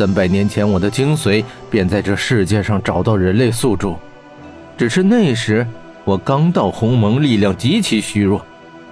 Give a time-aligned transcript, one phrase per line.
[0.00, 3.96] 三百年前，我的精髓便在这世界上找到人类宿主。
[4.78, 5.66] 只是那时
[6.06, 8.40] 我刚到鸿蒙，力量极其虚弱，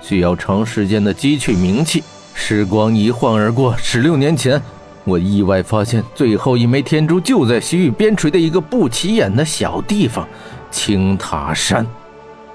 [0.02, 2.04] 需要长时间的积蓄名气。
[2.34, 4.60] 时光一晃而过，十六年前，
[5.04, 10.28] 我意外发现最后一枚天珠就在西域边陲的一个不起眼的小地方——
[10.70, 11.86] 青塔山。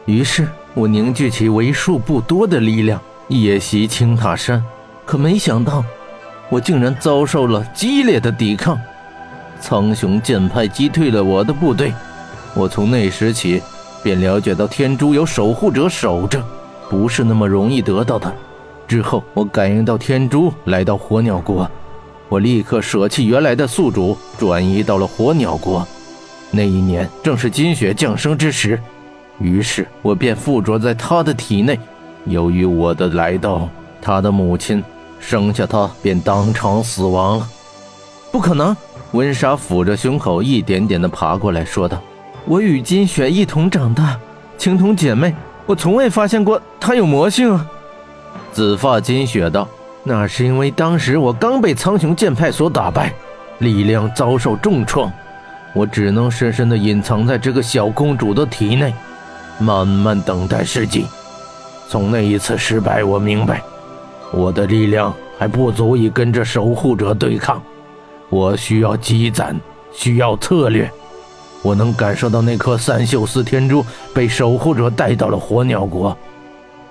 [0.05, 4.63] 于是，我凝聚起为数不多的力量，夜袭青塔山。
[5.07, 5.83] 可没想到，
[6.53, 8.79] 我竟然遭受了激烈的抵抗。
[9.59, 11.91] 苍雄剑派击退了我的部队。
[12.53, 13.59] 我从那时起，
[14.03, 16.39] 便了解到天珠有守护者守着，
[16.91, 18.31] 不是那么容易得到的。
[18.87, 21.67] 之后，我感应到天珠来到火鸟国，
[22.29, 25.87] 我立刻舍弃原来的宿主，转移到了火鸟国。
[26.51, 28.79] 那一年正是金雪降生之时，
[29.39, 31.79] 于是我便附着在他的体内。
[32.25, 33.67] 由于我的来到，
[33.99, 34.83] 他的母亲
[35.25, 37.47] 生下他便当场死亡了。
[38.31, 38.75] 不可能！
[39.13, 42.01] 温莎抚着胸口，一点点地爬过来说道
[42.45, 44.19] ：“我与金雪一同长大，
[44.57, 45.33] 情同姐妹，
[45.67, 47.65] 我从未发现过她有魔性啊。”
[48.51, 49.67] 紫发金雪道
[50.03, 53.13] ：“那是因为当时我刚被苍穹剑派所打败，
[53.59, 55.11] 力量遭受重创，
[55.75, 58.93] 我只能深深地隐藏在这个小公主的体内，
[59.59, 61.05] 慢慢等待时机。
[61.87, 63.61] 从那一次失败，我明白，
[64.33, 67.61] 我的力量还不足以跟这守护者对抗，
[68.29, 69.55] 我需要积攒，
[69.93, 70.91] 需要策略。
[71.61, 76.17] 我能感受到那颗三秀四天珠被守护者带到了火鸟国。”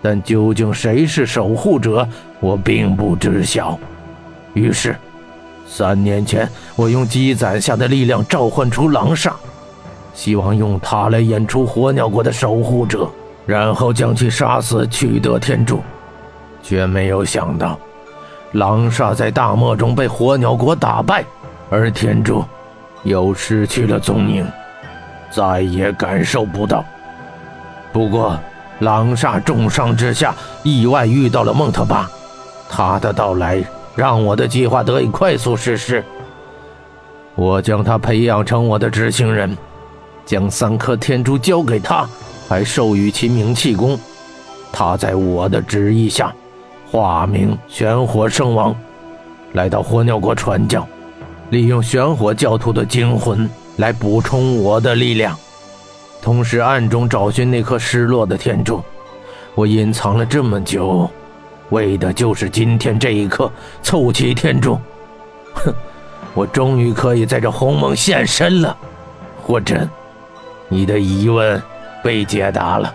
[0.04, 2.08] 但究竟谁是守护者，
[2.40, 3.78] 我并不知晓。
[4.52, 4.96] 于是，
[5.64, 9.30] 三年前，我用积攒下的力量召唤出狼煞，
[10.12, 13.08] 希望用它来演出火鸟国的守护者，
[13.46, 15.80] 然后将其杀死，取得天珠。
[16.62, 17.78] 却没有想到，
[18.52, 21.24] 狼煞在大漠中被火鸟国打败，
[21.68, 22.44] 而天珠
[23.02, 24.46] 又失去了踪影，
[25.30, 26.84] 再也感受不到。
[27.92, 28.38] 不过，
[28.78, 32.08] 狼煞重伤之下，意外遇到了孟特巴，
[32.68, 33.62] 他的到来
[33.94, 36.02] 让我的计划得以快速实施。
[37.34, 39.56] 我将他培养成我的执行人，
[40.24, 42.06] 将三颗天珠交给他，
[42.48, 43.98] 还授予其名气功。
[44.70, 46.32] 他在我的旨意下，
[46.92, 48.76] 化名玄火圣王，
[49.54, 50.86] 来到火鸟国传教，
[51.48, 53.48] 利用玄火教徒的精魂
[53.78, 55.34] 来补充我的力量。
[56.20, 58.82] 同时暗中找寻那颗失落的天珠，
[59.54, 61.08] 我隐藏了这么久，
[61.70, 63.50] 为的就是今天这一刻
[63.82, 64.78] 凑齐天珠。
[65.54, 65.72] 哼，
[66.34, 68.76] 我终于可以在这鸿蒙现身了。
[69.42, 69.88] 霍真，
[70.68, 71.60] 你的疑问
[72.04, 72.94] 被解答了，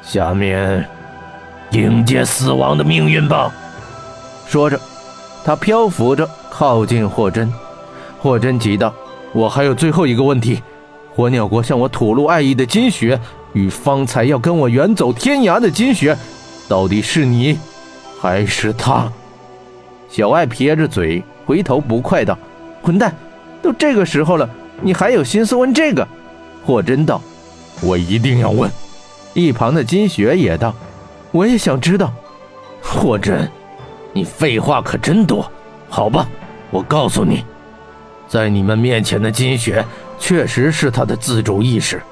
[0.00, 0.88] 下面
[1.72, 3.52] 迎接死亡的命运吧。
[4.46, 4.80] 说着，
[5.44, 7.52] 他漂浮着靠近霍真。
[8.18, 8.92] 霍真急道
[9.32, 10.62] ：“我还有最后一个问题。”
[11.14, 13.20] 火鸟国向我吐露爱意的金雪，
[13.52, 16.16] 与方才要跟我远走天涯的金雪，
[16.68, 17.58] 到底是你，
[18.20, 19.10] 还是他？
[20.08, 22.36] 小爱撇着嘴，回头不快道
[22.82, 23.14] ：“混蛋，
[23.62, 24.48] 都这个时候了，
[24.82, 26.06] 你还有心思问这个？”
[26.66, 27.20] 霍真道
[27.82, 28.70] ：“我一定要问。”
[29.34, 30.74] 一旁的金雪也道
[31.30, 32.12] ：“我也想知道。”
[32.82, 33.50] 霍真，
[34.12, 35.50] 你废话可真多。
[35.88, 36.26] 好吧，
[36.70, 37.44] 我告诉你，
[38.28, 39.84] 在你们面前的金雪。
[40.22, 42.02] 确实是他的自主意识，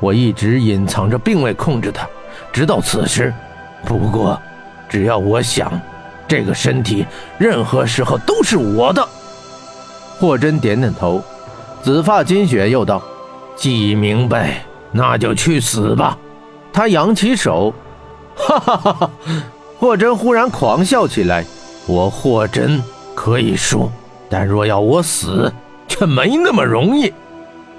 [0.00, 2.08] 我一直隐藏着，并未控制他，
[2.50, 3.30] 直到此时。
[3.84, 4.40] 不过，
[4.88, 5.78] 只要我想，
[6.26, 7.04] 这个身体
[7.36, 9.06] 任何时候都是我的。
[10.18, 11.22] 霍真点点头。
[11.82, 13.02] 紫发金雪又道
[13.54, 16.16] ：“既明白，那就去死吧。”
[16.72, 17.74] 他扬起手，
[18.46, 19.10] 哈哈哈哈！
[19.78, 21.44] 霍真忽然狂笑起来
[21.86, 22.82] ：“我霍真
[23.14, 23.90] 可以输，
[24.28, 25.52] 但若要我死，
[25.88, 27.12] 却没那么容易。”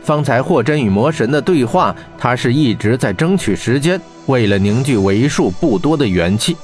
[0.04, 6.58] 方才霍真与魔神的对话，他是一直在争取时间，为了凝聚为数不多的元气。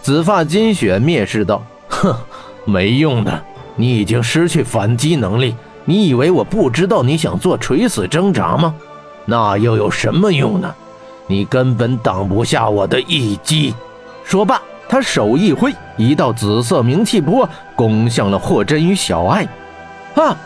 [0.00, 2.14] 紫发金雪蔑视道：“哼，
[2.64, 3.42] 没用的，
[3.76, 5.54] 你已经失去反击能力。
[5.84, 8.74] 你以为我不知道你想做垂死挣扎吗？
[9.26, 10.74] 那又有什么用呢？
[11.28, 13.72] 你根本挡不下我的一击。”
[14.24, 19.46] 说罢，他手一挥，一道紫色冥气波攻向了霍真与小爱。
[20.16, 20.36] 啊！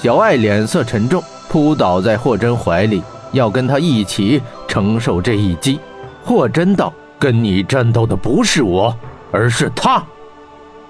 [0.00, 1.22] 小爱脸色沉重。
[1.48, 3.02] 扑倒在霍真怀里，
[3.32, 5.80] 要跟他一起承受这一击。
[6.22, 8.94] 霍真道：“跟你战斗的不是我，
[9.32, 10.02] 而是他。”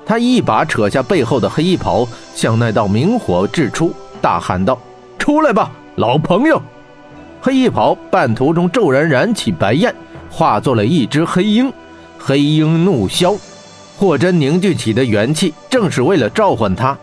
[0.05, 2.05] 他一把扯下背后的黑袍，
[2.35, 4.77] 向那道明火掷出，大喊道
[5.17, 6.61] ：“出来吧，老朋友！”
[7.41, 9.95] 黑衣袍半途中骤然燃起白焰，
[10.29, 11.73] 化作了一只黑鹰。
[12.19, 13.39] 黑鹰怒啸，
[13.97, 16.99] 霍真凝聚起的元气，正是为了召唤他。